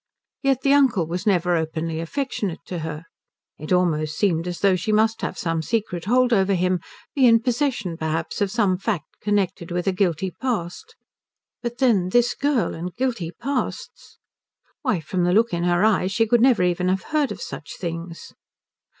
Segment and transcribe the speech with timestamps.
[0.41, 3.03] Yet the uncle was never openly affectionate to her.
[3.59, 6.79] It almost seemed as though she must have some secret hold over him,
[7.13, 10.95] be in possession, perhaps, of some fact connected with a guilty past.
[11.61, 14.17] But then this girl and guilty pasts!
[14.81, 17.77] Why, from the look in her eyes she could never even have heard of such
[17.77, 18.33] things.